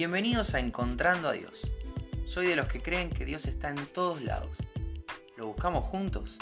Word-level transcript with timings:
Bienvenidos 0.00 0.54
a 0.54 0.60
Encontrando 0.60 1.28
a 1.28 1.32
Dios. 1.32 1.70
Soy 2.24 2.46
de 2.46 2.56
los 2.56 2.68
que 2.68 2.80
creen 2.80 3.10
que 3.10 3.26
Dios 3.26 3.44
está 3.44 3.68
en 3.68 3.84
todos 3.84 4.22
lados. 4.22 4.56
¿Lo 5.36 5.48
buscamos 5.48 5.84
juntos? 5.84 6.38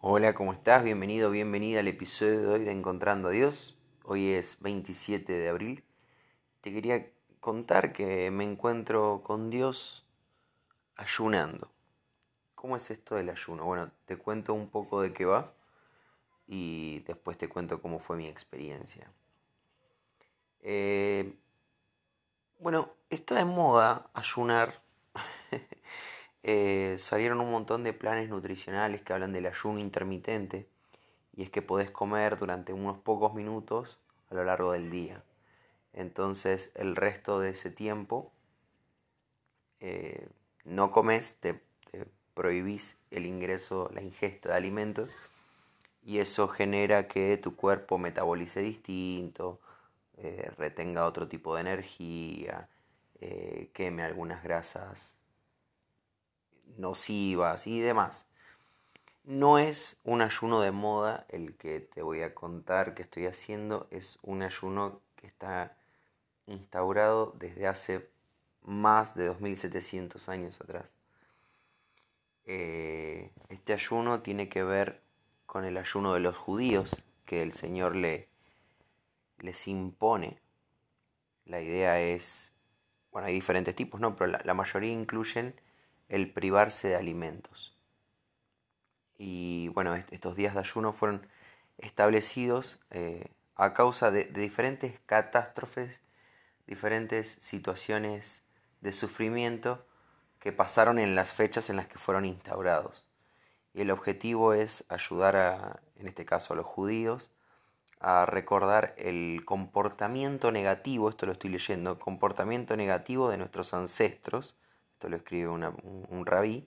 Hola, 0.00 0.34
¿cómo 0.34 0.52
estás? 0.52 0.82
Bienvenido, 0.82 1.30
bienvenida 1.30 1.78
al 1.78 1.86
episodio 1.86 2.40
de 2.40 2.46
hoy 2.48 2.64
de 2.64 2.72
Encontrando 2.72 3.28
a 3.28 3.30
Dios. 3.30 3.80
Hoy 4.02 4.32
es 4.32 4.60
27 4.60 5.32
de 5.32 5.48
abril. 5.48 5.84
Te 6.60 6.72
quería 6.72 7.06
contar 7.38 7.92
que 7.92 8.28
me 8.32 8.42
encuentro 8.42 9.22
con 9.22 9.50
Dios 9.50 10.04
ayunando. 10.96 11.70
¿Cómo 12.56 12.76
es 12.76 12.90
esto 12.90 13.14
del 13.14 13.30
ayuno? 13.30 13.66
Bueno, 13.66 13.92
te 14.04 14.16
cuento 14.16 14.52
un 14.52 14.68
poco 14.68 15.00
de 15.00 15.12
qué 15.12 15.24
va 15.26 15.52
y 16.46 17.00
después 17.00 17.38
te 17.38 17.48
cuento 17.48 17.80
cómo 17.80 17.98
fue 17.98 18.16
mi 18.16 18.26
experiencia. 18.28 19.10
Eh, 20.60 21.34
bueno, 22.58 22.90
está 23.10 23.34
de 23.34 23.44
moda 23.44 24.10
ayunar. 24.14 24.82
Eh, 26.44 26.96
salieron 26.98 27.38
un 27.38 27.52
montón 27.52 27.84
de 27.84 27.92
planes 27.92 28.28
nutricionales 28.28 29.00
que 29.02 29.12
hablan 29.12 29.32
del 29.32 29.46
ayuno 29.46 29.78
intermitente 29.78 30.68
y 31.36 31.44
es 31.44 31.50
que 31.50 31.62
podés 31.62 31.92
comer 31.92 32.36
durante 32.36 32.72
unos 32.72 32.98
pocos 32.98 33.32
minutos 33.32 34.00
a 34.28 34.34
lo 34.34 34.42
largo 34.42 34.72
del 34.72 34.90
día. 34.90 35.22
Entonces 35.92 36.72
el 36.74 36.96
resto 36.96 37.38
de 37.38 37.50
ese 37.50 37.70
tiempo 37.70 38.32
eh, 39.78 40.26
no 40.64 40.90
comes, 40.90 41.36
te, 41.36 41.62
te 41.92 42.08
prohibís 42.34 42.96
el 43.12 43.26
ingreso, 43.26 43.88
la 43.94 44.02
ingesta 44.02 44.48
de 44.48 44.56
alimentos 44.56 45.10
y 46.04 46.18
eso 46.18 46.48
genera 46.48 47.08
que 47.08 47.36
tu 47.38 47.56
cuerpo 47.56 47.98
metabolice 47.98 48.60
distinto, 48.60 49.60
eh, 50.16 50.50
retenga 50.58 51.06
otro 51.06 51.28
tipo 51.28 51.54
de 51.54 51.62
energía, 51.62 52.68
eh, 53.20 53.70
queme 53.72 54.02
algunas 54.02 54.42
grasas 54.42 55.16
nocivas 56.76 57.66
y 57.66 57.80
demás. 57.80 58.26
No 59.24 59.58
es 59.58 60.00
un 60.04 60.20
ayuno 60.22 60.60
de 60.60 60.72
moda 60.72 61.26
el 61.28 61.56
que 61.56 61.80
te 61.80 62.02
voy 62.02 62.22
a 62.22 62.34
contar 62.34 62.94
que 62.94 63.02
estoy 63.02 63.26
haciendo, 63.26 63.86
es 63.90 64.18
un 64.22 64.42
ayuno 64.42 65.00
que 65.16 65.28
está 65.28 65.76
instaurado 66.46 67.32
desde 67.38 67.68
hace 67.68 68.10
más 68.62 69.14
de 69.14 69.26
2700 69.26 70.28
años 70.28 70.60
atrás. 70.60 70.86
Eh, 72.44 73.30
este 73.48 73.72
ayuno 73.72 74.20
tiene 74.22 74.48
que 74.48 74.64
ver 74.64 75.00
con 75.52 75.66
el 75.66 75.76
ayuno 75.76 76.14
de 76.14 76.20
los 76.20 76.34
judíos 76.34 77.04
que 77.26 77.42
el 77.42 77.52
Señor 77.52 77.94
le, 77.94 78.30
les 79.38 79.68
impone. 79.68 80.38
La 81.44 81.60
idea 81.60 82.00
es, 82.00 82.54
bueno, 83.10 83.28
hay 83.28 83.34
diferentes 83.34 83.76
tipos, 83.76 84.00
¿no? 84.00 84.16
Pero 84.16 84.38
la, 84.42 84.54
mayoría 84.54 84.90
incluyen 84.90 85.54
el 86.08 86.32
privarse 86.32 86.88
de 86.88 86.96
alimentos. 86.96 87.76
Y 89.18 89.68
bueno, 89.74 89.94
estos 89.94 90.36
días 90.36 90.54
de 90.54 90.60
ayuno 90.60 90.94
fueron 90.94 91.26
establecidos 91.76 92.80
eh, 92.88 93.28
a 93.54 93.74
causa 93.74 94.10
de, 94.10 94.24
de 94.24 94.40
diferentes 94.40 95.00
catástrofes, 95.04 96.00
diferentes 96.66 97.28
situaciones 97.28 98.42
de 98.80 98.94
sufrimiento 98.94 99.86
que 100.38 100.50
pasaron 100.50 100.98
en 100.98 101.14
las 101.14 101.34
fechas 101.34 101.68
en 101.68 101.76
las 101.76 101.88
que 101.88 101.98
fueron 101.98 102.24
instaurados 102.24 103.04
y 103.74 103.82
el 103.82 103.90
objetivo 103.90 104.52
es 104.52 104.84
ayudar 104.88 105.36
a, 105.36 105.80
en 105.96 106.08
este 106.08 106.24
caso 106.24 106.52
a 106.52 106.56
los 106.56 106.66
judíos, 106.66 107.30
a 108.00 108.26
recordar 108.26 108.94
el 108.98 109.42
comportamiento 109.44 110.50
negativo, 110.50 111.08
esto 111.08 111.24
lo 111.24 111.32
estoy 111.32 111.50
leyendo, 111.50 111.98
comportamiento 111.98 112.76
negativo 112.76 113.30
de 113.30 113.38
nuestros 113.38 113.72
ancestros, 113.74 114.56
esto 114.94 115.08
lo 115.08 115.16
escribe 115.16 115.48
un, 115.48 116.26
rabí, 116.26 116.66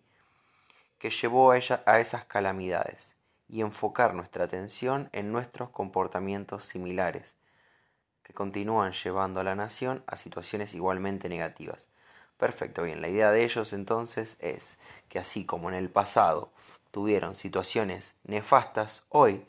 que 0.97 1.09
llevó 1.09 1.51
a, 1.51 1.57
ella, 1.57 1.83
a 1.85 1.99
esas 1.99 2.25
calamidades 2.25 3.17
y 3.49 3.61
enfocar 3.61 4.13
nuestra 4.13 4.45
atención 4.45 5.09
en 5.11 5.31
nuestros 5.31 5.69
comportamientos 5.69 6.63
similares, 6.63 7.35
que 8.23 8.33
continúan 8.33 8.93
llevando 8.93 9.41
a 9.41 9.43
la 9.43 9.55
nación 9.55 10.03
a 10.07 10.15
situaciones 10.15 10.73
igualmente 10.73 11.29
negativas. 11.29 11.89
Perfecto, 12.37 12.83
bien, 12.83 13.01
la 13.01 13.09
idea 13.09 13.31
de 13.31 13.43
ellos 13.43 13.71
entonces 13.73 14.37
es 14.39 14.79
que 15.09 15.19
así 15.19 15.45
como 15.45 15.69
en 15.69 15.75
el 15.75 15.89
pasado 15.89 16.51
tuvieron 16.95 17.35
situaciones 17.35 18.15
nefastas, 18.23 19.03
hoy 19.09 19.45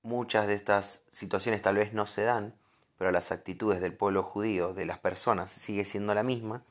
muchas 0.00 0.46
de 0.46 0.54
estas 0.54 1.04
situaciones 1.10 1.60
tal 1.60 1.76
vez 1.76 1.92
no 1.92 2.06
se 2.06 2.22
dan, 2.22 2.54
pero 2.96 3.10
las 3.10 3.30
actitudes 3.30 3.82
del 3.82 3.92
pueblo 3.92 4.22
judío, 4.22 4.72
de 4.72 4.86
las 4.86 4.98
personas, 4.98 5.52
sigue 5.52 5.84
siendo 5.84 6.14
la 6.14 6.22
misma. 6.22 6.62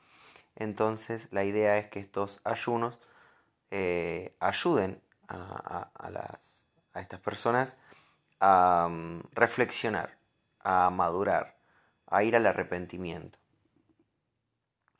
Entonces 0.56 1.28
la 1.30 1.44
idea 1.44 1.78
es 1.78 1.86
que 1.88 2.00
estos 2.00 2.42
ayunos 2.44 2.98
eh, 3.70 4.36
ayuden 4.40 5.00
a, 5.28 5.92
estas 6.96 7.20
personas 7.20 7.78
a 8.40 8.88
mm, 8.90 9.20
reflexionar, 9.34 10.18
a 10.62 10.90
madurar, 10.90 11.60
a 12.08 12.24
ir 12.24 12.36
al 12.36 12.48
arrepentimiento. 12.48 13.38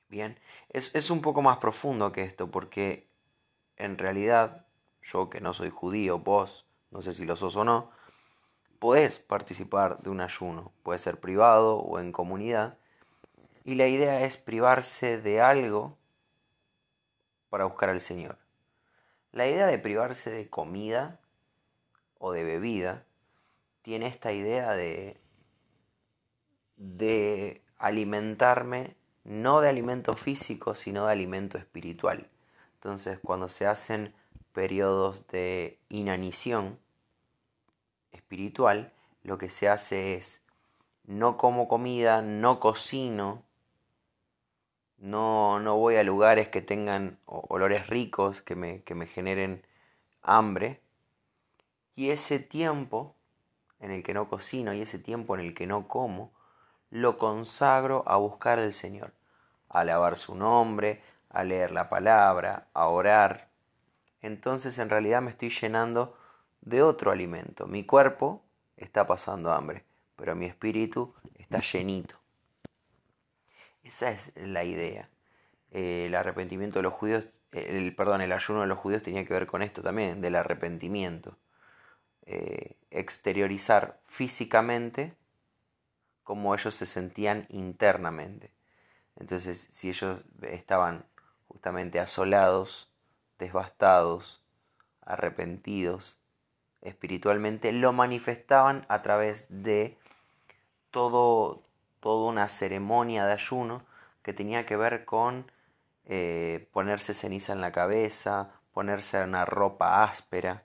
Bien, 0.10 0.40
es, 0.70 0.94
es 0.94 1.10
un 1.10 1.24
poco 1.24 1.42
más 1.42 1.58
profundo 1.58 2.12
que 2.12 2.22
esto 2.22 2.52
porque 2.52 3.05
en 3.78 3.98
realidad, 3.98 4.66
yo 5.02 5.30
que 5.30 5.42
no 5.42 5.54
soy 5.54 5.70
judío, 5.70 6.20
vos, 6.20 6.66
no 6.92 7.02
sé 7.02 7.14
si 7.14 7.26
lo 7.26 7.36
sos 7.36 7.56
o 7.56 7.64
no, 7.64 7.92
podés 8.80 9.20
participar 9.20 10.02
de 10.02 10.10
un 10.10 10.22
ayuno, 10.22 10.72
puede 10.84 11.00
ser 11.00 11.20
privado 11.20 11.78
o 11.78 12.00
en 12.00 12.12
comunidad, 12.12 12.78
y 13.64 13.76
la 13.76 13.88
idea 13.88 14.24
es 14.24 14.38
privarse 14.38 15.20
de 15.20 15.42
algo 15.42 15.98
para 17.50 17.66
buscar 17.66 17.90
al 17.90 18.02
Señor. 18.02 18.38
La 19.32 19.48
idea 19.48 19.66
de 19.68 19.80
privarse 19.80 20.30
de 20.30 20.50
comida 20.50 21.20
o 22.20 22.32
de 22.32 22.44
bebida 22.44 23.06
tiene 23.82 24.08
esta 24.08 24.32
idea 24.32 24.74
de, 24.74 25.20
de 26.78 27.62
alimentarme 27.78 28.96
no 29.26 29.60
de 29.60 29.70
alimento 29.70 30.16
físico, 30.16 30.76
sino 30.76 31.08
de 31.08 31.12
alimento 31.12 31.58
espiritual. 31.58 32.30
Entonces, 32.86 33.18
cuando 33.18 33.50
se 33.50 33.66
hacen 33.66 34.14
periodos 34.54 35.26
de 35.30 35.80
inanición 35.90 36.78
espiritual, 38.12 38.94
lo 39.24 39.40
que 39.40 39.50
se 39.50 39.68
hace 39.68 40.14
es 40.14 40.44
no 41.04 41.36
como 41.36 41.68
comida, 41.68 42.22
no 42.22 42.60
cocino, 42.60 43.42
no, 45.00 45.60
no 45.60 45.78
voy 45.78 45.96
a 45.96 46.04
lugares 46.04 46.50
que 46.50 46.62
tengan 46.62 47.18
olores 47.26 47.88
ricos, 47.88 48.44
que 48.44 48.56
me, 48.56 48.84
que 48.84 48.94
me 48.94 49.08
generen 49.08 49.66
hambre. 50.22 50.80
Y 51.96 52.12
ese 52.12 52.38
tiempo 52.38 53.16
en 53.80 53.90
el 53.90 54.04
que 54.04 54.14
no 54.14 54.30
cocino 54.30 54.76
y 54.76 54.82
ese 54.82 55.00
tiempo 55.00 55.34
en 55.34 55.42
el 55.42 55.56
que 55.56 55.66
no 55.66 55.88
como, 55.88 56.32
lo 56.92 57.18
consagro 57.18 58.04
a 58.06 58.18
buscar 58.18 58.60
al 58.60 58.74
Señor, 58.74 59.12
a 59.70 59.80
alabar 59.80 60.18
su 60.18 60.36
nombre, 60.36 61.02
a 61.36 61.44
leer 61.44 61.72
la 61.72 61.90
palabra, 61.90 62.70
a 62.74 62.88
orar, 62.88 63.50
entonces 64.22 64.80
en 64.80 64.90
realidad 64.90 65.22
me 65.22 65.32
estoy 65.32 65.50
llenando 65.50 66.18
de 66.62 66.82
otro 66.82 67.12
alimento. 67.12 67.68
Mi 67.68 67.84
cuerpo 67.84 68.42
está 68.78 69.06
pasando 69.06 69.52
hambre, 69.52 69.84
pero 70.16 70.34
mi 70.34 70.46
espíritu 70.46 71.14
está 71.38 71.60
llenito. 71.60 72.16
Esa 73.84 74.12
es 74.12 74.32
la 74.36 74.64
idea. 74.64 75.10
el 75.72 76.16
arrepentimiento 76.16 76.80
de 76.80 76.84
los 76.84 76.94
judíos, 76.94 77.28
el, 77.52 77.94
perdón, 77.98 78.22
el 78.22 78.32
ayuno 78.32 78.62
de 78.62 78.68
los 78.68 78.80
judíos 78.80 79.04
tenía 79.04 79.26
que 79.26 79.34
ver 79.34 79.46
con 79.46 79.62
esto 79.62 79.82
también, 79.82 80.22
del 80.22 80.36
arrepentimiento. 80.36 81.38
Eh, 82.26 82.78
exteriorizar 82.92 84.00
físicamente 84.08 85.18
como 86.24 86.56
ellos 86.56 86.74
se 86.74 86.86
sentían 86.86 87.46
internamente. 87.50 88.52
Entonces, 89.18 89.68
si 89.70 89.90
ellos 89.90 90.22
estaban 90.42 91.06
justamente 91.48 92.00
asolados, 92.00 92.90
devastados, 93.40 94.44
arrepentidos 95.02 96.18
espiritualmente, 96.82 97.72
lo 97.72 97.94
manifestaban 97.94 98.86
a 98.90 99.02
través 99.02 99.48
de 99.50 99.98
todo, 100.92 101.64
toda 102.00 102.30
una 102.30 102.48
ceremonia 102.48 103.26
de 103.26 103.34
ayuno 103.34 103.84
que 104.22 104.34
tenía 104.34 104.66
que 104.66 104.78
ver 104.78 105.06
con 105.06 105.52
eh, 106.06 106.70
ponerse 106.72 107.14
ceniza 107.14 107.54
en 107.54 107.62
la 107.62 107.72
cabeza, 107.72 108.52
ponerse 108.74 109.24
una 109.24 109.46
ropa 109.46 110.04
áspera, 110.04 110.64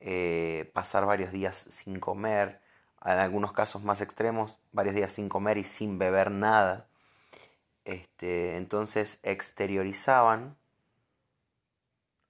eh, 0.00 0.70
pasar 0.74 1.06
varios 1.06 1.32
días 1.32 1.56
sin 1.56 2.00
comer, 2.00 2.60
en 3.04 3.18
algunos 3.18 3.52
casos 3.52 3.82
más 3.82 4.00
extremos, 4.00 4.58
varios 4.72 4.94
días 4.94 5.12
sin 5.12 5.28
comer 5.28 5.58
y 5.58 5.64
sin 5.64 5.98
beber 5.98 6.30
nada. 6.30 6.86
Este, 7.84 8.56
entonces 8.56 9.18
exteriorizaban 9.22 10.56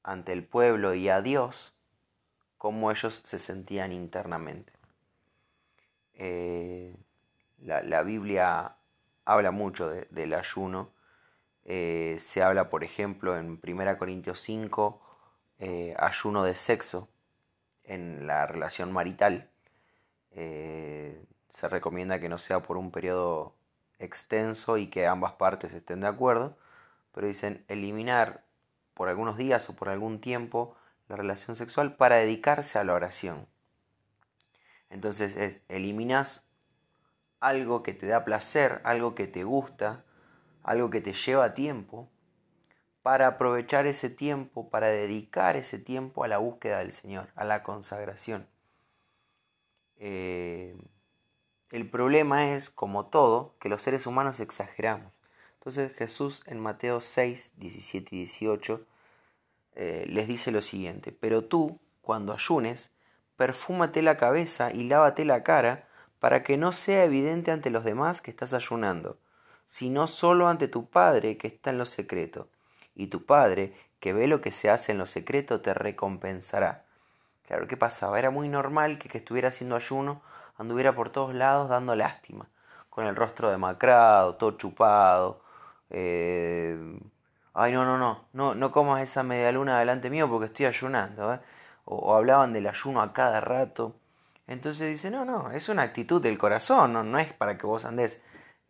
ante 0.02 0.32
el 0.32 0.44
pueblo 0.44 0.94
y 0.94 1.08
a 1.08 1.20
Dios 1.20 1.74
cómo 2.58 2.90
ellos 2.90 3.22
se 3.24 3.38
sentían 3.38 3.92
internamente. 3.92 4.72
Eh, 6.14 6.94
la, 7.62 8.02
Biblia 8.02 8.76
habla 9.24 9.50
mucho 9.50 9.88
del 9.88 10.34
ayuno. 10.34 10.90
Eh, 11.64 12.18
se 12.20 12.42
habla, 12.42 12.68
por 12.68 12.84
ejemplo, 12.84 13.36
en 13.36 13.58
1 13.62 13.98
Corintios 13.98 14.40
5, 14.40 15.00
eh, 15.58 15.94
ayuno 15.98 16.44
de 16.44 16.54
sexo 16.54 17.08
en 17.84 18.26
la 18.26 18.46
relación 18.46 18.92
marital. 18.92 19.48
se 20.30 21.68
recomienda 21.68 22.20
que 22.20 22.28
no 22.28 22.38
sea 22.38 22.60
por 22.60 22.76
un 22.76 22.90
periodo 22.90 23.54
extenso 24.00 24.78
y 24.78 24.88
que 24.88 25.06
ambas 25.06 25.34
partes 25.34 25.72
estén 25.72 26.00
de 26.00 26.08
acuerdo, 26.08 26.56
pero 27.12 27.26
dicen 27.26 27.64
eliminar 27.68 28.42
por 28.94 29.08
algunos 29.08 29.36
días 29.36 29.68
o 29.70 29.76
por 29.76 29.88
algún 29.88 30.20
tiempo 30.20 30.76
la 31.08 31.16
relación 31.16 31.56
sexual 31.56 31.94
para 31.96 32.16
dedicarse 32.16 32.78
a 32.78 32.84
la 32.84 32.94
oración. 32.94 33.46
Entonces 34.90 35.36
es, 35.36 35.60
eliminas 35.68 36.44
algo 37.38 37.82
que 37.82 37.94
te 37.94 38.06
da 38.06 38.24
placer, 38.24 38.80
algo 38.84 39.14
que 39.14 39.26
te 39.26 39.44
gusta, 39.44 40.04
algo 40.62 40.90
que 40.90 41.00
te 41.00 41.12
lleva 41.12 41.54
tiempo, 41.54 42.08
para 43.02 43.26
aprovechar 43.28 43.86
ese 43.86 44.10
tiempo, 44.10 44.68
para 44.68 44.88
dedicar 44.88 45.56
ese 45.56 45.78
tiempo 45.78 46.22
a 46.22 46.28
la 46.28 46.38
búsqueda 46.38 46.80
del 46.80 46.92
Señor, 46.92 47.28
a 47.34 47.44
la 47.44 47.62
consagración. 47.62 48.46
Eh, 49.96 50.76
el 51.70 51.88
problema 51.88 52.52
es, 52.52 52.70
como 52.70 53.06
todo, 53.06 53.54
que 53.60 53.68
los 53.68 53.82
seres 53.82 54.06
humanos 54.06 54.40
exageramos. 54.40 55.12
Entonces 55.54 55.94
Jesús 55.94 56.42
en 56.46 56.58
Mateo 56.58 57.00
6, 57.00 57.52
17 57.56 58.16
y 58.16 58.18
18 58.20 58.86
eh, 59.76 60.06
les 60.08 60.26
dice 60.26 60.50
lo 60.50 60.62
siguiente, 60.62 61.12
pero 61.12 61.44
tú, 61.44 61.78
cuando 62.02 62.32
ayunes, 62.32 62.90
perfúmate 63.36 64.02
la 64.02 64.16
cabeza 64.16 64.72
y 64.72 64.84
lávate 64.84 65.24
la 65.24 65.42
cara, 65.42 65.86
para 66.18 66.42
que 66.42 66.56
no 66.56 66.72
sea 66.72 67.04
evidente 67.04 67.50
ante 67.50 67.70
los 67.70 67.84
demás 67.84 68.20
que 68.20 68.30
estás 68.30 68.52
ayunando, 68.52 69.18
sino 69.64 70.06
solo 70.06 70.48
ante 70.48 70.68
tu 70.68 70.90
Padre 70.90 71.38
que 71.38 71.46
está 71.46 71.70
en 71.70 71.78
lo 71.78 71.86
secreto. 71.86 72.48
Y 72.94 73.06
tu 73.06 73.24
Padre, 73.24 73.72
que 74.00 74.12
ve 74.12 74.26
lo 74.26 74.40
que 74.40 74.52
se 74.52 74.68
hace 74.68 74.92
en 74.92 74.98
lo 74.98 75.06
secreto, 75.06 75.60
te 75.60 75.72
recompensará. 75.72 76.84
Claro, 77.50 77.66
¿qué 77.66 77.76
pasaba? 77.76 78.16
Era 78.16 78.30
muy 78.30 78.48
normal 78.48 78.96
que 79.00 79.18
estuviera 79.18 79.48
haciendo 79.48 79.74
ayuno 79.74 80.22
anduviera 80.56 80.94
por 80.94 81.10
todos 81.10 81.34
lados 81.34 81.68
dando 81.68 81.96
lástima, 81.96 82.46
con 82.88 83.06
el 83.08 83.16
rostro 83.16 83.50
demacrado, 83.50 84.36
todo 84.36 84.52
chupado. 84.52 85.42
Eh, 85.90 86.78
Ay, 87.52 87.72
no, 87.72 87.84
no, 87.84 87.98
no, 87.98 88.26
no, 88.34 88.54
no 88.54 88.70
comas 88.70 89.02
esa 89.02 89.24
media 89.24 89.50
luna 89.50 89.80
delante 89.80 90.10
mío 90.10 90.30
porque 90.30 90.46
estoy 90.46 90.66
ayunando. 90.66 91.34
¿eh? 91.34 91.40
o, 91.86 92.14
hablaban 92.14 92.52
del 92.52 92.68
ayuno 92.68 93.02
a 93.02 93.12
cada 93.12 93.40
rato. 93.40 93.96
Entonces 94.46 94.88
dice, 94.88 95.10
no, 95.10 95.24
no, 95.24 95.50
es 95.50 95.68
una 95.68 95.82
actitud 95.82 96.22
del 96.22 96.38
corazón, 96.38 96.92
no, 96.92 97.02
no 97.02 97.18
es 97.18 97.32
para 97.32 97.58
que 97.58 97.66
vos 97.66 97.84
andes 97.84 98.22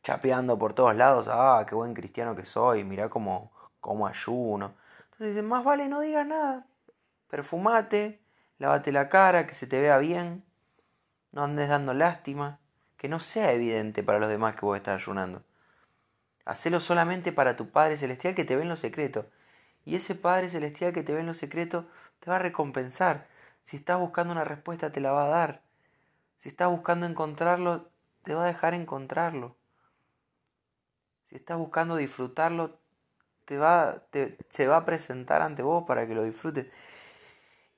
chapeando 0.02 0.58
por 0.58 0.72
todos 0.72 0.96
lados, 0.96 1.28
ah, 1.30 1.66
qué 1.68 1.74
buen 1.74 1.92
cristiano 1.92 2.34
que 2.34 2.46
soy, 2.46 2.82
mirá 2.84 3.10
cómo, 3.10 3.52
cómo 3.78 4.06
ayuno. 4.06 4.72
Entonces 5.04 5.34
dice, 5.34 5.42
más 5.42 5.64
vale 5.64 5.86
no 5.86 6.00
digas 6.00 6.26
nada, 6.26 6.66
perfumate, 7.28 8.22
lávate 8.60 8.92
la 8.92 9.08
cara, 9.08 9.46
que 9.46 9.54
se 9.54 9.66
te 9.66 9.80
vea 9.80 9.98
bien, 9.98 10.44
no 11.32 11.42
andes 11.44 11.68
dando 11.68 11.94
lástima, 11.94 12.60
que 12.98 13.08
no 13.08 13.18
sea 13.18 13.52
evidente 13.52 14.02
para 14.02 14.18
los 14.18 14.28
demás 14.28 14.54
que 14.54 14.66
vos 14.66 14.76
estás 14.76 15.02
ayunando. 15.02 15.42
Hacelo 16.44 16.78
solamente 16.78 17.32
para 17.32 17.56
tu 17.56 17.70
Padre 17.70 17.96
Celestial 17.96 18.34
que 18.34 18.44
te 18.44 18.56
ve 18.56 18.62
en 18.62 18.68
lo 18.68 18.76
secreto. 18.76 19.26
Y 19.86 19.96
ese 19.96 20.14
Padre 20.14 20.50
Celestial 20.50 20.92
que 20.92 21.02
te 21.02 21.14
ve 21.14 21.20
en 21.20 21.26
lo 21.26 21.34
secreto 21.34 21.86
te 22.20 22.30
va 22.30 22.36
a 22.36 22.40
recompensar. 22.40 23.26
Si 23.62 23.76
estás 23.78 23.98
buscando 23.98 24.32
una 24.32 24.44
respuesta, 24.44 24.92
te 24.92 25.00
la 25.00 25.12
va 25.12 25.24
a 25.24 25.28
dar. 25.28 25.62
Si 26.36 26.50
estás 26.50 26.68
buscando 26.68 27.06
encontrarlo, 27.06 27.88
te 28.24 28.34
va 28.34 28.44
a 28.44 28.46
dejar 28.46 28.74
encontrarlo. 28.74 29.56
Si 31.28 31.36
estás 31.36 31.56
buscando 31.56 31.96
disfrutarlo, 31.96 32.78
te 33.46 33.56
va, 33.56 34.02
se 34.50 34.66
va 34.66 34.76
a 34.76 34.84
presentar 34.84 35.40
ante 35.40 35.62
vos 35.62 35.84
para 35.86 36.06
que 36.06 36.14
lo 36.14 36.24
disfrutes. 36.24 36.66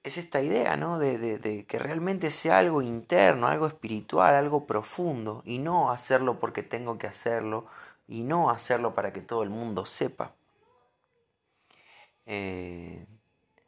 Es 0.02 0.18
esta 0.18 0.40
idea, 0.40 0.76
¿no? 0.76 0.98
De, 0.98 1.18
de, 1.38 1.64
que 1.64 1.78
realmente 1.78 2.30
sea 2.30 2.58
algo 2.58 2.82
interno, 2.82 3.46
algo 3.46 3.66
espiritual, 3.66 4.34
algo 4.34 4.66
profundo, 4.66 5.42
y 5.44 5.58
no 5.58 5.90
hacerlo 5.90 6.40
porque 6.40 6.62
tengo 6.62 6.98
que 6.98 7.06
hacerlo, 7.06 7.66
y 8.08 8.22
no 8.22 8.50
hacerlo 8.50 8.94
para 8.94 9.12
que 9.12 9.20
todo 9.20 9.42
el 9.42 9.50
mundo 9.50 9.86
sepa. 9.86 10.34
Eh, 12.26 13.06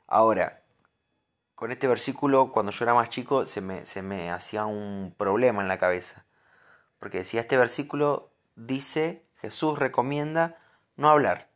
ahora, 0.06 0.62
con 1.54 1.70
este 1.70 1.86
versículo, 1.86 2.50
cuando 2.52 2.72
yo 2.72 2.84
era 2.84 2.94
más 2.94 3.08
chico, 3.08 3.46
se 3.46 3.60
me, 3.60 3.86
se 3.86 4.02
me 4.02 4.30
hacía 4.30 4.66
un 4.66 5.14
problema 5.16 5.62
en 5.62 5.68
la 5.68 5.78
cabeza. 5.78 6.26
Porque 6.98 7.18
decía, 7.18 7.42
este 7.42 7.56
versículo 7.56 8.30
dice, 8.56 9.24
Jesús 9.36 9.78
recomienda 9.78 10.58
no 10.96 11.10
hablar. 11.10 11.48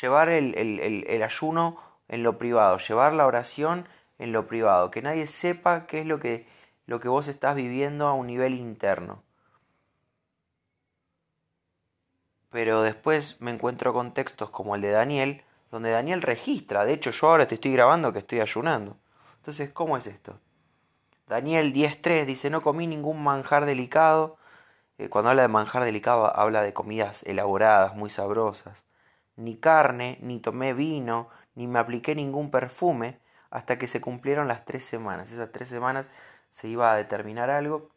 Llevar 0.00 0.28
el, 0.28 0.54
el, 0.56 1.22
ayuno 1.22 1.76
en 2.08 2.22
lo 2.22 2.38
privado, 2.38 2.78
llevar 2.78 3.12
la 3.12 3.26
oración 3.26 3.86
en 4.18 4.32
lo 4.32 4.46
privado, 4.46 4.90
que 4.90 5.02
nadie 5.02 5.26
sepa 5.26 5.86
qué 5.86 6.00
es 6.00 6.06
lo 6.06 6.18
que, 6.18 6.46
lo 6.86 7.00
que 7.00 7.08
vos 7.08 7.28
estás 7.28 7.54
viviendo 7.54 8.06
a 8.06 8.14
un 8.14 8.26
nivel 8.26 8.54
interno. 8.54 9.22
Pero 12.50 12.82
después 12.82 13.40
me 13.40 13.50
encuentro 13.50 13.92
con 13.92 14.14
textos 14.14 14.50
como 14.50 14.74
el 14.74 14.80
de 14.80 14.90
Daniel, 14.90 15.42
donde 15.70 15.90
Daniel 15.90 16.22
registra, 16.22 16.84
de 16.84 16.94
hecho 16.94 17.10
yo 17.10 17.28
ahora 17.28 17.46
te 17.46 17.56
estoy 17.56 17.72
grabando 17.72 18.12
que 18.12 18.20
estoy 18.20 18.40
ayunando. 18.40 18.96
Entonces, 19.36 19.70
¿cómo 19.70 19.96
es 19.96 20.06
esto? 20.06 20.40
Daniel 21.28 21.74
10.3 21.74 22.24
dice, 22.24 22.48
no 22.48 22.62
comí 22.62 22.86
ningún 22.86 23.22
manjar 23.22 23.66
delicado. 23.66 24.38
Eh, 24.96 25.10
cuando 25.10 25.30
habla 25.30 25.42
de 25.42 25.48
manjar 25.48 25.84
delicado 25.84 26.34
habla 26.34 26.62
de 26.62 26.72
comidas 26.72 27.22
elaboradas, 27.24 27.94
muy 27.94 28.08
sabrosas. 28.08 28.86
Ni 29.36 29.56
carne, 29.56 30.18
ni 30.22 30.40
tomé 30.40 30.72
vino, 30.72 31.28
ni 31.58 31.66
me 31.66 31.80
apliqué 31.80 32.14
ningún 32.14 32.52
perfume 32.52 33.18
hasta 33.50 33.80
que 33.80 33.88
se 33.88 34.00
cumplieron 34.00 34.46
las 34.46 34.64
tres 34.64 34.84
semanas. 34.84 35.32
Esas 35.32 35.50
tres 35.50 35.68
semanas 35.68 36.08
se 36.52 36.68
iba 36.68 36.92
a 36.92 36.94
determinar 36.94 37.50
algo 37.50 37.90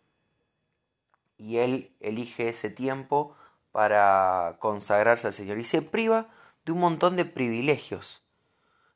y 1.37 1.57
él 1.57 1.95
elige 1.99 2.49
ese 2.49 2.71
tiempo 2.71 3.35
para 3.71 4.55
consagrarse 4.57 5.27
al 5.27 5.33
Señor 5.33 5.59
y 5.59 5.65
se 5.65 5.83
priva 5.83 6.29
de 6.65 6.71
un 6.71 6.79
montón 6.79 7.15
de 7.15 7.23
privilegios. 7.23 8.23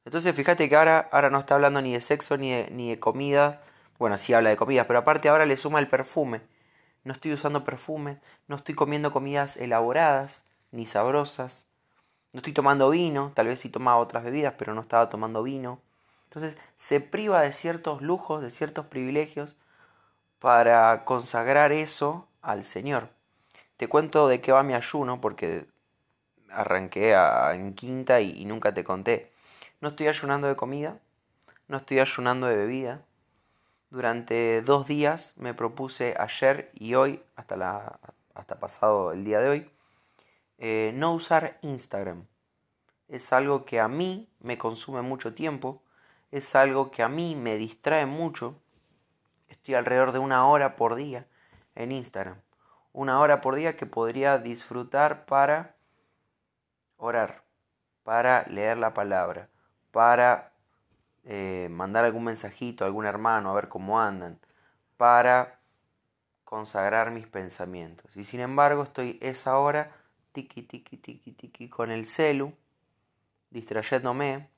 Entonces 0.03 0.33
fíjate 0.33 0.67
que 0.67 0.75
ahora, 0.75 1.09
ahora 1.11 1.29
no 1.29 1.37
está 1.37 1.53
hablando 1.53 1.83
ni 1.83 1.93
de 1.93 2.01
sexo 2.01 2.35
ni 2.35 2.49
de, 2.49 2.71
ni 2.71 2.89
de 2.89 2.99
comida. 2.99 3.61
Bueno, 3.99 4.17
sí 4.17 4.33
habla 4.33 4.49
de 4.49 4.57
comidas, 4.57 4.87
pero 4.87 4.97
aparte 4.97 5.29
ahora 5.29 5.45
le 5.45 5.57
suma 5.57 5.77
el 5.77 5.89
perfume. 5.89 6.41
No 7.03 7.13
estoy 7.13 7.33
usando 7.33 7.63
perfume, 7.63 8.19
no 8.47 8.55
estoy 8.55 8.73
comiendo 8.73 9.11
comidas 9.11 9.57
elaboradas 9.57 10.43
ni 10.71 10.87
sabrosas. 10.87 11.67
No 12.35 12.39
estoy 12.39 12.51
tomando 12.51 12.89
vino, 12.89 13.31
tal 13.33 13.47
vez 13.47 13.61
sí 13.61 13.69
tomaba 13.69 13.95
otras 13.95 14.25
bebidas, 14.25 14.55
pero 14.57 14.73
no 14.73 14.81
estaba 14.81 15.07
tomando 15.07 15.41
vino. 15.41 15.79
Entonces 16.25 16.57
se 16.75 16.99
priva 16.99 17.39
de 17.39 17.53
ciertos 17.53 18.01
lujos, 18.01 18.41
de 18.41 18.49
ciertos 18.49 18.87
privilegios, 18.87 19.55
para 20.39 21.05
consagrar 21.05 21.71
eso 21.71 22.27
al 22.41 22.65
Señor. 22.65 23.07
Te 23.77 23.87
cuento 23.87 24.27
de 24.27 24.41
qué 24.41 24.51
va 24.51 24.63
mi 24.63 24.73
ayuno, 24.73 25.21
porque 25.21 25.65
arranqué 26.49 27.13
en 27.53 27.73
quinta 27.73 28.19
y, 28.19 28.43
nunca 28.43 28.73
te 28.73 28.83
conté. 28.83 29.31
No 29.79 29.87
estoy 29.87 30.09
ayunando 30.09 30.47
de 30.47 30.57
comida, 30.57 30.99
no 31.69 31.77
estoy 31.77 31.99
ayunando 31.99 32.47
de 32.47 32.57
bebida. 32.57 33.01
Durante 33.91 34.61
dos 34.61 34.87
días 34.87 35.35
me 35.37 35.53
propuse 35.53 36.15
ayer 36.19 36.69
y 36.73 36.95
hoy, 36.95 37.23
hasta, 37.37 37.97
hasta 38.33 38.59
pasado 38.59 39.13
el 39.13 39.23
día 39.23 39.39
de 39.39 39.47
hoy, 39.47 39.69
eh, 40.57 40.91
no 40.95 41.13
usar 41.13 41.57
Instagram. 41.61 42.25
Es 43.07 43.33
algo 43.33 43.65
que 43.65 43.79
a 43.79 43.87
mí 43.87 44.29
me 44.39 44.57
consume 44.57 45.01
mucho 45.01 45.33
tiempo, 45.33 45.83
es 46.31 46.55
algo 46.55 46.91
que 46.91 47.03
a 47.03 47.09
mí 47.09 47.35
me 47.35 47.57
distrae 47.57 48.05
mucho. 48.05 48.59
Estoy 49.47 49.75
alrededor 49.75 50.11
de 50.11 50.19
una 50.19 50.47
hora 50.47 50.75
por 50.75 50.95
día 50.95 51.27
en 51.75 51.91
Instagram. 51.91 52.41
Una 52.93 53.19
hora 53.19 53.41
por 53.41 53.55
día 53.55 53.75
que 53.75 53.85
podría 53.85 54.37
disfrutar 54.37 55.25
para 55.25 55.75
orar, 56.97 57.43
para 58.03 58.45
leer 58.47 58.77
la 58.77 58.93
palabra, 58.93 59.49
para 59.91 60.53
eh, 61.25 61.67
mandar 61.69 62.05
algún 62.05 62.23
mensajito 62.23 62.83
a 62.83 62.87
algún 62.87 63.05
hermano 63.05 63.51
a 63.51 63.55
ver 63.55 63.67
cómo 63.67 63.99
andan, 63.99 64.39
para 64.97 65.59
consagrar 66.43 67.11
mis 67.11 67.27
pensamientos. 67.27 68.15
Y 68.15 68.23
sin 68.23 68.39
embargo 68.39 68.83
estoy 68.83 69.19
esa 69.21 69.57
hora 69.57 69.91
tiki 70.35 70.63
tiki 70.63 70.97
tiki 70.97 71.31
tiki 71.31 71.69
con 71.69 71.91
el 71.91 72.05
celu, 72.05 72.53
distrayéndome, 73.51 74.49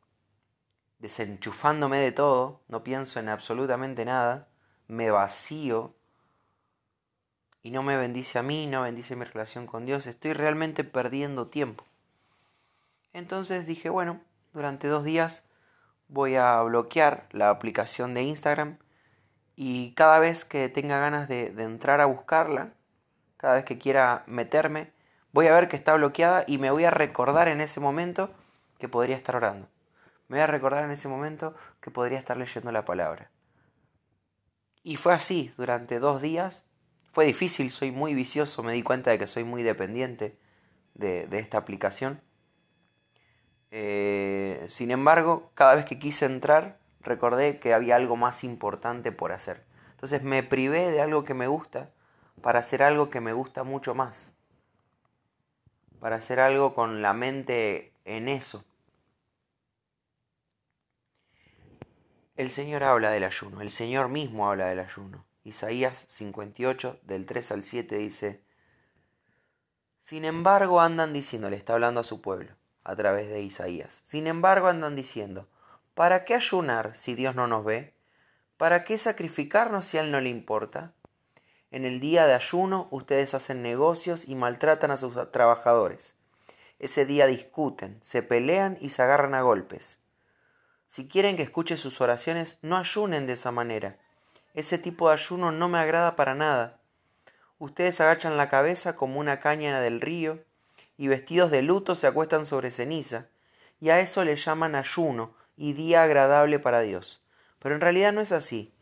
desenchufándome 0.97 1.99
de 1.99 2.11
todo, 2.11 2.61
no 2.67 2.83
pienso 2.83 3.19
en 3.19 3.29
absolutamente 3.29 4.03
nada, 4.03 4.47
me 4.87 5.11
vacío 5.11 5.93
y 7.61 7.69
no 7.69 7.83
me 7.83 7.95
bendice 7.95 8.39
a 8.39 8.43
mí, 8.43 8.65
no 8.65 8.81
bendice 8.81 9.15
mi 9.15 9.23
relación 9.23 9.67
con 9.67 9.85
Dios, 9.85 10.07
estoy 10.07 10.33
realmente 10.33 10.83
perdiendo 10.83 11.47
tiempo. 11.47 11.85
Entonces 13.13 13.67
dije, 13.67 13.89
bueno, 13.89 14.19
durante 14.53 14.87
dos 14.87 15.03
días 15.03 15.45
voy 16.07 16.37
a 16.37 16.59
bloquear 16.63 17.29
la 17.31 17.51
aplicación 17.51 18.15
de 18.15 18.23
Instagram 18.23 18.79
y 19.55 19.91
cada 19.93 20.17
vez 20.17 20.43
que 20.43 20.69
tenga 20.69 20.97
ganas 20.97 21.27
de, 21.27 21.51
de 21.51 21.63
entrar 21.63 22.01
a 22.01 22.05
buscarla, 22.05 22.73
cada 23.37 23.55
vez 23.55 23.65
que 23.65 23.77
quiera 23.77 24.23
meterme, 24.25 24.96
voy 25.37 25.45
a 25.45 25.53
ver 25.53 25.67
que 25.67 25.75
está 25.75 25.93
bloqueada 25.93 26.45
y 26.47 26.57
me 26.57 26.71
voy 26.71 26.85
a 26.85 26.89
recordar 26.89 27.47
en 27.47 27.61
ese 27.61 27.79
momento 27.79 28.31
que 28.79 28.89
podría 28.89 29.15
estar 29.15 29.35
orando. 29.35 29.67
Me 30.29 30.37
voy 30.37 30.43
a 30.43 30.47
recordar 30.47 30.83
en 30.83 30.89
ese 30.89 31.07
momento 31.07 31.53
que 31.79 31.91
podría 31.91 32.17
estar 32.17 32.37
leyendo 32.37 32.71
la 32.71 32.85
palabra. 32.85 33.29
Y 34.81 34.95
fue 34.95 35.13
así 35.13 35.53
durante 35.55 35.99
dos 35.99 36.23
días. 36.23 36.65
Fue 37.11 37.25
difícil, 37.25 37.69
soy 37.69 37.91
muy 37.91 38.15
vicioso, 38.15 38.63
me 38.63 38.73
di 38.73 38.81
cuenta 38.81 39.11
de 39.11 39.19
que 39.19 39.27
soy 39.27 39.43
muy 39.43 39.61
dependiente 39.61 40.39
de, 40.95 41.27
esta 41.33 41.59
aplicación. 41.59 42.19
Eh, 43.69 44.65
sin 44.69 44.89
embargo, 44.89 45.51
cada 45.53 45.75
vez 45.75 45.85
que 45.85 45.99
quise 45.99 46.25
entrar, 46.25 46.79
recordé 47.01 47.59
que 47.59 47.75
había 47.75 47.95
algo 47.95 48.15
más 48.15 48.43
importante 48.43 49.11
por 49.11 49.33
hacer. 49.33 49.65
Entonces 49.91 50.23
me 50.23 50.41
privé 50.41 50.89
de 50.89 50.99
algo 50.99 51.23
que 51.25 51.35
me 51.35 51.45
gusta 51.45 51.91
para 52.41 52.57
hacer 52.57 52.81
algo 52.81 53.11
que 53.11 53.21
me 53.21 53.33
gusta 53.33 53.63
mucho 53.63 53.93
más. 53.93 54.31
Para 55.99 56.17
hacer 56.17 56.39
algo 56.39 56.73
con 56.73 57.01
la 57.01 57.13
mente 57.13 57.93
en 58.05 58.29
eso. 58.29 58.63
El 62.35 62.51
Señor 62.51 62.83
habla 62.83 63.09
del 63.09 63.23
ayuno, 63.23 63.61
el 63.61 63.71
Señor 63.71 64.09
mismo 64.09 64.47
habla 64.47 64.67
del 64.67 64.79
ayuno. 64.79 65.25
Isaías 65.43 66.05
58, 66.07 66.99
del 67.01 67.25
3 67.25 67.51
al 67.51 67.63
7 67.63 67.95
dice, 67.97 68.43
Sin 70.01 70.23
embargo 70.23 70.81
andan 70.81 71.13
diciendo, 71.13 71.49
le 71.49 71.55
está 71.55 71.73
hablando 71.73 72.01
a 72.01 72.03
su 72.03 72.21
pueblo 72.21 72.51
a 72.83 72.95
través 72.95 73.29
de 73.29 73.41
Isaías, 73.41 74.01
sin 74.03 74.27
embargo 74.27 74.67
andan 74.67 74.95
diciendo, 74.95 75.47
¿para 75.95 76.25
qué 76.25 76.35
ayunar 76.35 76.95
si 76.95 77.15
Dios 77.15 77.33
no 77.33 77.47
nos 77.47 77.65
ve? 77.65 77.95
¿Para 78.57 78.83
qué 78.83 78.97
sacrificarnos 78.97 79.85
si 79.85 79.97
a 79.97 80.01
Él 80.03 80.11
no 80.11 80.21
le 80.21 80.29
importa? 80.29 80.93
En 81.69 81.83
el 81.83 81.99
día 81.99 82.27
de 82.27 82.33
ayuno 82.33 82.87
ustedes 82.91 83.33
hacen 83.33 83.61
negocios 83.61 84.27
y 84.27 84.35
maltratan 84.35 84.91
a 84.91 84.97
sus 84.97 85.31
trabajadores. 85.31 86.15
Ese 86.79 87.05
día 87.05 87.27
discuten, 87.27 87.97
se 88.01 88.23
pelean 88.23 88.77
y 88.79 88.89
se 88.89 89.01
agarran 89.01 89.33
a 89.33 89.41
golpes. 89.41 89.99
Si 90.87 91.07
quieren 91.07 91.35
que 91.35 91.43
escuche 91.43 91.75
sus 91.75 91.99
oraciones, 91.99 92.57
no 92.61 92.77
ayunen 92.77 93.27
de 93.27 93.33
esa 93.33 93.51
manera. 93.51 93.97
Ese 94.53 94.77
tipo 94.77 95.09
de 95.09 95.15
ayuno 95.15 95.51
no 95.51 95.67
me 95.67 95.79
agrada 95.79 96.15
para 96.15 96.35
nada. 96.35 96.79
Ustedes 97.59 97.99
agachan 97.99 98.37
la 98.37 98.47
cabeza 98.47 98.95
como 98.95 99.19
una 99.19 99.39
caña 99.39 99.81
del 99.81 99.99
río 99.99 100.39
y 100.97 101.07
vestidos 101.07 101.51
de 101.51 101.61
luto 101.61 101.95
se 101.95 102.07
acuestan 102.07 102.45
sobre 102.45 102.71
ceniza, 102.71 103.27
y 103.79 103.89
a 103.89 103.99
eso 103.99 104.23
le 104.23 104.35
llaman 104.35 104.75
ayuno 104.75 105.35
y 105.55 105.73
día 105.73 106.03
agradable 106.03 106.59
para 106.59 106.81
Dios. 106.81 107.21
Pero 107.59 107.75
en 107.75 107.81
realidad 107.81 108.13
no 108.13 108.21
es 108.21 108.31
así. 108.31 108.73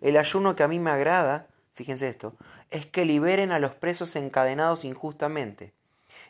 El 0.00 0.16
ayuno 0.16 0.56
que 0.56 0.62
a 0.62 0.68
mí 0.68 0.78
me 0.78 0.90
agrada, 0.90 1.46
fíjense 1.74 2.08
esto, 2.08 2.34
es 2.70 2.86
que 2.86 3.04
liberen 3.04 3.52
a 3.52 3.58
los 3.58 3.74
presos 3.74 4.16
encadenados 4.16 4.84
injustamente, 4.84 5.72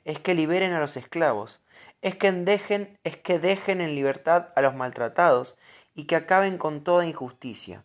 es 0.04 0.18
que 0.18 0.34
liberen 0.34 0.72
a 0.72 0.80
los 0.80 0.96
esclavos, 0.96 1.60
es 2.00 2.16
que 2.16 2.32
dejen, 2.32 2.98
es 3.04 3.16
que 3.16 3.38
dejen 3.38 3.80
en 3.80 3.94
libertad 3.94 4.48
a 4.56 4.60
los 4.60 4.74
maltratados 4.74 5.56
y 5.94 6.04
que 6.04 6.16
acaben 6.16 6.58
con 6.58 6.82
toda 6.82 7.06
injusticia. 7.06 7.84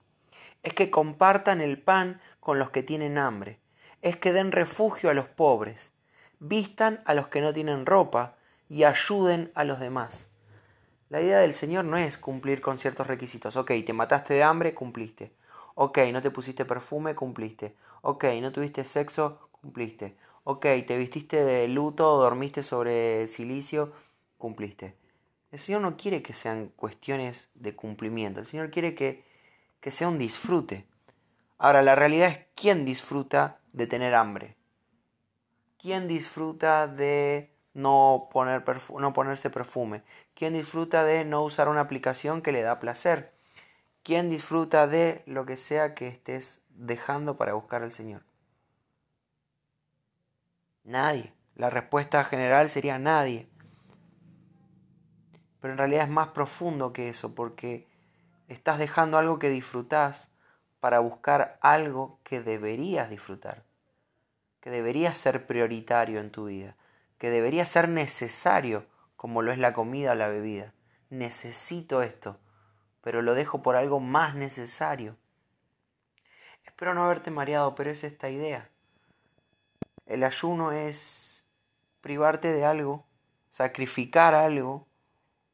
Es 0.64 0.74
que 0.74 0.90
compartan 0.90 1.62
el 1.62 1.80
pan 1.82 2.20
con 2.40 2.60
los 2.60 2.72
que 2.72 2.84
tienen 2.84 3.18
hambre. 3.18 3.60
Es 4.02 4.18
que 4.18 4.34
den 4.34 4.52
refugio 4.52 5.10
a 5.10 5.14
los 5.14 5.28
pobres. 5.28 5.92
Vistan 6.40 7.00
a 7.06 7.14
los 7.14 7.28
que 7.28 7.42
no 7.42 7.54
tienen 7.54 7.86
ropa 7.86 8.36
y 8.70 8.84
ayuden 8.84 9.52
a 9.56 9.64
los 9.64 9.80
demás. 9.80 10.28
La 11.10 11.22
idea 11.22 11.40
del 11.40 11.54
Señor 11.54 11.86
no 11.86 11.98
es 11.98 12.18
cumplir 12.18 12.60
con 12.60 12.78
ciertos 12.78 13.08
requisitos. 13.08 13.56
Ok, 13.56 13.72
te 13.86 13.94
mataste 13.94 14.34
de 14.34 14.44
hambre, 14.44 14.74
cumpliste. 14.74 15.32
Ok, 15.80 16.00
no 16.12 16.24
te 16.24 16.32
pusiste 16.32 16.66
perfume, 16.66 17.14
cumpliste. 17.14 17.76
Ok, 18.02 18.24
no 18.42 18.52
tuviste 18.52 18.84
sexo, 18.84 19.48
cumpliste. 19.52 20.18
Ok, 20.44 20.66
te 20.88 20.98
vististe 20.98 21.44
de 21.44 21.68
luto, 21.68 22.18
dormiste 22.18 22.64
sobre 22.64 23.28
silicio, 23.28 23.94
cumpliste. 24.40 24.96
El 25.52 25.60
Señor 25.60 25.82
no 25.82 25.96
quiere 25.96 26.24
que 26.24 26.34
sean 26.34 26.70
cuestiones 26.76 27.52
de 27.54 27.76
cumplimiento, 27.76 28.40
el 28.40 28.48
Señor 28.48 28.72
quiere 28.72 28.96
que, 28.96 29.24
que 29.80 29.92
sea 29.92 30.08
un 30.08 30.18
disfrute. 30.18 30.88
Ahora, 31.60 31.84
la 31.84 31.94
realidad 31.94 32.30
es 32.30 32.40
quién 32.56 32.84
disfruta 32.84 33.60
de 33.72 33.86
tener 33.86 34.16
hambre. 34.16 34.56
¿Quién 35.78 36.08
disfruta 36.08 36.88
de 36.88 37.52
no, 37.76 38.30
poner 38.32 38.64
no 39.00 39.14
ponerse 39.14 39.52
perfume? 39.52 40.02
¿Quién 40.34 40.54
disfruta 40.54 41.04
de 41.04 41.24
no 41.24 41.44
usar 41.44 41.70
una 41.70 41.82
aplicación 41.82 42.42
que 42.42 42.52
le 42.52 42.64
da 42.64 42.80
placer? 42.80 43.37
¿Quién 44.08 44.30
disfruta 44.30 44.88
de 44.88 45.22
lo 45.26 45.46
que 45.46 45.58
sea 45.58 45.94
que 45.94 46.08
estés 46.08 46.62
dejando 46.70 47.36
para 47.36 47.56
buscar 47.56 47.84
al 47.84 47.92
Señor? 47.92 48.24
Nadie. 50.86 51.34
La 51.56 51.70
respuesta 51.70 52.24
general 52.24 52.70
sería 52.70 53.00
nadie 53.00 53.50
pero 55.60 55.74
en 55.74 55.78
realidad 55.80 56.04
es 56.04 56.10
más 56.10 56.30
profundo 56.30 56.94
que 56.94 57.10
eso, 57.10 57.36
porque 57.36 57.88
estás 58.48 58.80
dejando 58.80 59.18
algo 59.18 59.38
que 59.38 59.50
disfrutás 59.50 60.30
para 60.80 61.00
buscar 61.00 61.58
algo 61.62 62.22
que 62.24 62.42
deberías 62.42 63.10
disfrutar, 63.10 63.64
que 64.62 64.70
debería 64.70 65.14
ser 65.14 65.46
prioritario 65.46 66.22
en 66.22 66.32
tu 66.32 66.46
vida, 66.46 66.78
que 67.18 67.30
debería 67.30 67.66
ser 67.66 67.90
necesario, 67.90 68.86
como 69.18 69.42
lo 69.42 69.52
es 69.52 69.58
la 69.58 69.74
comida 69.74 70.14
o 70.14 70.16
la 70.16 70.30
bebida. 70.30 70.74
Necesito 71.10 72.02
esto, 72.02 72.40
pero 73.08 73.22
lo 73.22 73.36
dejo 73.36 73.62
por 73.62 73.78
algo 73.78 74.02
más 74.02 74.36
necesario. 74.36 75.16
Espero 76.66 76.94
no 76.94 77.06
haberte 77.06 77.32
mareado, 77.32 77.74
pero 77.74 77.90
es 77.90 78.04
esta 78.04 78.30
idea. 78.30 78.70
El 80.06 80.26
ayuno 80.26 80.74
es 80.74 81.46
privarte 82.02 82.52
de 82.52 82.66
algo, 82.66 83.06
sacrificar 83.50 84.36
algo 84.36 84.88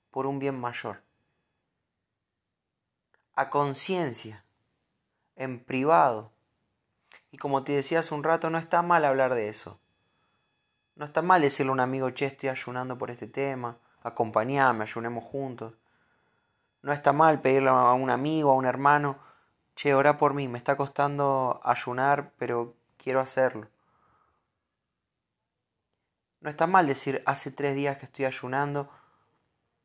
por 0.10 0.26
un 0.26 0.40
bien 0.40 0.60
mayor. 0.60 1.04
A 3.36 3.52
conciencia, 3.52 4.44
en 5.36 5.64
privado. 5.64 6.32
Y 7.30 7.38
como 7.38 7.64
te 7.64 7.74
decía 7.74 8.00
hace 8.00 8.16
un 8.16 8.24
rato, 8.24 8.50
no 8.50 8.58
está 8.58 8.82
mal 8.82 9.06
hablar 9.06 9.36
de 9.36 9.50
eso. 9.50 9.80
No 10.96 11.06
está 11.06 11.22
mal 11.22 11.42
decirle 11.42 11.70
a 11.70 11.74
un 11.74 11.82
amigo, 11.82 12.10
che, 12.16 12.26
estoy 12.26 12.50
ayunando 12.50 12.98
por 12.98 13.12
este 13.12 13.28
tema, 13.28 13.78
acompañame, 14.02 14.86
ayunemos 14.86 15.24
juntos. 15.24 15.76
No 16.84 16.92
está 16.92 17.14
mal 17.14 17.42
pedirle 17.42 17.70
a 17.70 17.94
un 17.94 18.10
amigo, 18.10 18.52
a 18.52 18.56
un 18.56 18.66
hermano, 18.66 19.18
che, 19.76 19.94
ora 19.94 20.18
por 20.18 20.34
mí, 20.34 20.48
me 20.48 20.58
está 20.58 20.76
costando 20.76 21.62
ayunar, 21.64 22.32
pero 22.38 22.76
quiero 22.98 23.22
hacerlo. 23.22 23.68
No 26.42 26.50
está 26.50 26.68
mal 26.68 26.86
decir, 26.86 27.24
hace 27.26 27.52
tres 27.52 27.74
días 27.74 27.98
que 27.98 28.06
estoy 28.06 28.26
ayunando, 28.26 28.90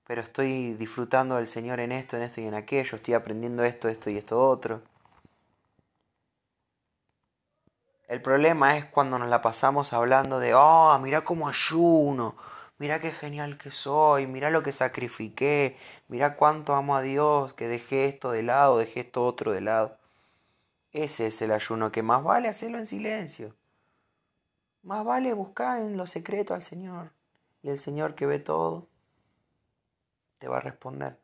pero 0.04 0.22
estoy 0.22 0.74
disfrutando 0.74 1.36
del 1.36 1.46
Señor 1.46 1.78
en 1.78 1.92
esto, 1.92 2.16
en 2.16 2.24
esto 2.24 2.40
y 2.40 2.46
en 2.46 2.54
aquello, 2.54 2.96
estoy 2.96 3.14
aprendiendo 3.14 3.62
esto, 3.62 3.88
esto 3.88 4.10
y 4.10 4.18
esto 4.18 4.36
otro. 4.36 4.82
El 8.08 8.20
problema 8.22 8.76
es 8.76 8.86
cuando 8.86 9.18
nos 9.20 9.28
la 9.28 9.40
pasamos 9.40 9.92
hablando 9.92 10.40
de, 10.40 10.52
oh, 10.54 10.98
mira 10.98 11.20
cómo 11.20 11.48
ayuno, 11.48 12.34
mira 12.78 13.00
qué 13.00 13.10
genial 13.12 13.58
que 13.58 13.70
soy, 13.70 14.26
mira 14.26 14.50
lo 14.50 14.62
que 14.62 14.72
sacrifiqué, 14.72 15.76
mira 16.08 16.36
cuánto 16.36 16.74
amo 16.74 16.96
a 16.96 17.02
Dios, 17.02 17.52
que 17.54 17.68
dejé 17.68 18.06
esto 18.06 18.30
de 18.30 18.42
lado, 18.42 18.78
dejé 18.78 19.00
esto 19.00 19.24
otro 19.24 19.52
de 19.52 19.60
lado. 19.60 19.98
Ese 20.92 21.26
es 21.26 21.42
el 21.42 21.52
ayuno 21.52 21.92
que 21.92 22.02
más 22.02 22.22
vale 22.22 22.48
hacerlo 22.48 22.78
en 22.78 22.86
silencio. 22.86 23.54
Más 24.82 25.04
vale 25.04 25.34
buscar 25.34 25.80
en 25.80 25.96
lo 25.96 26.06
secreto 26.06 26.54
al 26.54 26.62
Señor. 26.62 27.12
Y 27.62 27.70
el 27.70 27.78
Señor 27.78 28.14
que 28.14 28.26
ve 28.26 28.38
todo, 28.38 28.86
te 30.38 30.48
va 30.48 30.58
a 30.58 30.60
responder. 30.60 31.18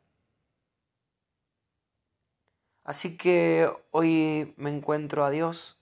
Así 2.83 3.17
que 3.17 3.71
hoy 3.91 4.53
me 4.57 4.69
encuentro 4.69 5.25
a 5.25 5.31
Dios 5.31 5.79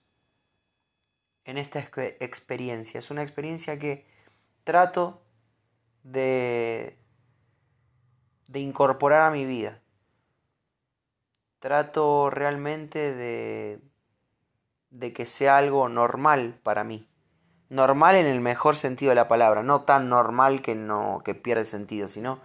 en 1.44 1.58
esta 1.58 1.80
experiencia. 1.80 2.98
Es 2.98 3.10
una 3.10 3.22
experiencia 3.22 3.78
que 3.78 4.06
trato 4.62 5.20
de, 6.04 6.96
de 8.46 8.60
incorporar 8.60 9.22
a 9.22 9.30
mi 9.30 9.44
vida. 9.44 9.80
Trato 11.58 12.30
realmente 12.30 13.14
de, 13.14 13.80
de 14.90 15.12
que 15.12 15.26
sea 15.26 15.56
algo 15.56 15.88
normal 15.88 16.60
para 16.62 16.84
mí. 16.84 17.08
Normal 17.70 18.14
en 18.14 18.26
el 18.26 18.40
mejor 18.40 18.76
sentido 18.76 19.10
de 19.10 19.16
la 19.16 19.26
palabra, 19.26 19.62
no 19.62 19.82
tan 19.82 20.08
normal 20.08 20.62
que 20.62 20.74
no 20.74 21.22
que 21.24 21.34
pierde 21.34 21.64
sentido, 21.64 22.08
sino 22.08 22.38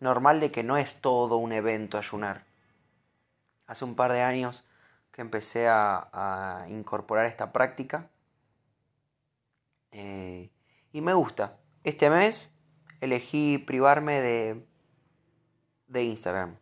normal 0.00 0.40
de 0.40 0.50
que 0.50 0.62
no 0.62 0.76
es 0.78 1.00
todo 1.00 1.36
un 1.36 1.52
evento 1.52 1.98
ayunar. 1.98 2.44
Hace 3.66 3.84
un 3.84 3.94
par 3.94 4.12
de 4.12 4.22
años 4.22 4.66
que 5.12 5.20
empecé 5.20 5.68
a, 5.68 6.66
incorporar 6.68 7.26
esta 7.26 7.52
práctica 7.52 8.08
eh, 9.92 10.50
y 10.92 11.00
me 11.02 11.14
gusta. 11.14 11.58
Este 11.84 12.08
mes 12.10 12.53
elegí 13.04 13.58
privarme 13.58 14.20
de, 14.20 14.66
de 15.86 16.02
Instagram. 16.02 16.56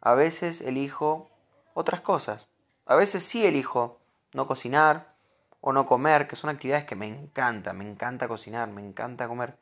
A 0.00 0.14
veces 0.14 0.60
elijo 0.60 1.30
otras 1.72 2.00
cosas. 2.00 2.48
A 2.86 2.94
veces 2.94 3.24
sí 3.24 3.46
elijo 3.46 4.00
no 4.32 4.46
cocinar 4.46 5.14
o 5.60 5.72
no 5.72 5.86
comer, 5.86 6.28
que 6.28 6.36
son 6.36 6.50
actividades 6.50 6.84
que 6.84 6.96
me 6.96 7.06
encantan, 7.06 7.78
me 7.78 7.88
encanta 7.88 8.28
cocinar, 8.28 8.68
me 8.68 8.86
encanta 8.86 9.26
comer, 9.26 9.56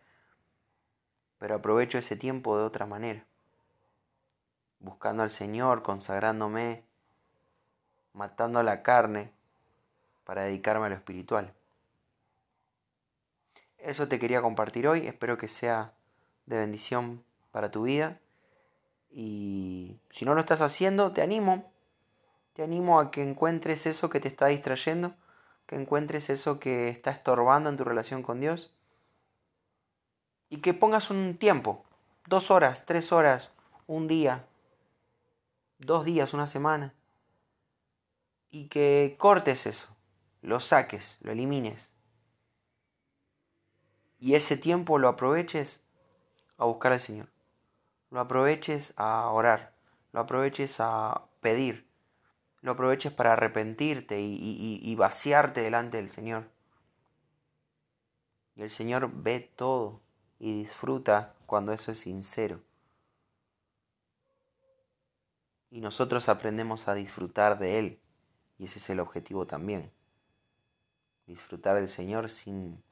pero 1.38 1.54
aprovecho 1.54 1.96
ese 1.96 2.16
tiempo 2.16 2.58
de 2.58 2.64
otra 2.64 2.86
manera, 2.86 3.24
buscando 4.80 5.22
al 5.22 5.30
Señor, 5.30 5.82
consagrándome, 5.82 6.82
matando 8.14 8.60
la 8.64 8.82
carne 8.82 9.30
para 10.24 10.42
dedicarme 10.42 10.86
a 10.86 10.88
lo 10.88 10.96
espiritual. 10.96 11.54
Eso 13.78 14.08
te 14.08 14.18
quería 14.18 14.42
compartir 14.42 14.88
hoy, 14.88 15.06
espero 15.06 15.38
que 15.38 15.48
sea 15.48 15.92
de 16.46 16.58
bendición 16.58 17.24
para 17.50 17.70
tu 17.70 17.82
vida. 17.82 18.18
Y 19.10 19.98
si 20.10 20.24
no 20.24 20.34
lo 20.34 20.40
estás 20.40 20.60
haciendo, 20.60 21.12
te 21.12 21.22
animo, 21.22 21.70
te 22.54 22.62
animo 22.62 23.00
a 23.00 23.10
que 23.10 23.22
encuentres 23.22 23.86
eso 23.86 24.10
que 24.10 24.20
te 24.20 24.28
está 24.28 24.46
distrayendo, 24.46 25.14
que 25.66 25.76
encuentres 25.76 26.30
eso 26.30 26.58
que 26.58 26.88
está 26.88 27.10
estorbando 27.10 27.68
en 27.68 27.76
tu 27.76 27.84
relación 27.84 28.22
con 28.22 28.40
Dios. 28.40 28.72
Y 30.48 30.58
que 30.58 30.74
pongas 30.74 31.10
un 31.10 31.36
tiempo, 31.36 31.84
dos 32.26 32.50
horas, 32.50 32.84
tres 32.84 33.12
horas, 33.12 33.50
un 33.86 34.08
día, 34.08 34.44
dos 35.78 36.04
días, 36.04 36.34
una 36.34 36.46
semana. 36.46 36.94
Y 38.50 38.68
que 38.68 39.16
cortes 39.18 39.66
eso, 39.66 39.96
lo 40.42 40.60
saques, 40.60 41.16
lo 41.20 41.32
elimines. 41.32 41.90
Y 44.18 44.34
ese 44.34 44.56
tiempo 44.56 44.98
lo 44.98 45.08
aproveches 45.08 45.80
a 46.62 46.66
buscar 46.66 46.92
al 46.92 47.00
Señor 47.00 47.28
lo 48.12 48.20
aproveches 48.20 48.92
a 48.96 49.30
orar, 49.30 49.72
lo 50.12 50.20
aproveches 50.20 50.76
a 50.80 51.24
pedir, 51.40 51.88
lo 52.60 52.72
aproveches 52.72 53.10
para 53.10 53.32
arrepentirte 53.32 54.20
y, 54.20 54.94
vaciarte 54.96 55.62
delante 55.62 55.96
del 55.96 56.10
Señor. 56.10 56.44
Y 58.54 58.62
el 58.62 58.70
Señor 58.70 59.10
ve 59.10 59.50
todo 59.56 60.02
y 60.38 60.60
disfruta 60.60 61.34
cuando 61.46 61.72
eso 61.72 61.90
es 61.90 62.00
sincero. 62.00 62.60
Y 65.70 65.80
nosotros 65.80 66.28
aprendemos 66.28 66.86
a 66.86 66.94
disfrutar 66.94 67.58
de 67.58 67.78
Él. 67.78 68.00
Y 68.58 68.66
ese 68.66 68.78
es 68.78 68.90
el 68.90 69.00
objetivo 69.00 69.46
también. 69.46 69.90
Disfrutar 71.26 71.76
del 71.76 71.88
Señor 71.88 72.28
sin, 72.28 72.82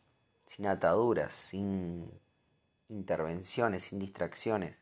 sin 0.46 0.66
ataduras, 0.66 1.34
sin 1.34 2.10
intervenciones, 2.90 3.85
sin 3.85 3.99
distracciones. 3.99 4.76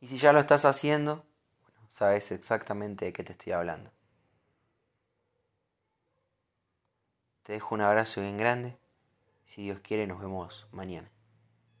Y 0.00 0.08
si 0.08 0.18
ya 0.18 0.32
lo 0.32 0.40
estás 0.40 0.64
haciendo, 0.64 1.24
sabes 1.90 2.32
exactamente 2.32 3.04
de 3.04 3.12
qué 3.12 3.22
te 3.22 3.32
estoy 3.32 3.52
hablando. 3.52 3.90
Te 7.42 7.52
dejo 7.52 7.74
un 7.74 7.82
abrazo 7.82 8.20
bien 8.20 8.38
grande. 8.38 8.76
Si 9.44 9.62
Dios 9.62 9.80
quiere, 9.80 10.06
nos 10.06 10.20
vemos 10.20 10.66
mañana. 10.72 11.10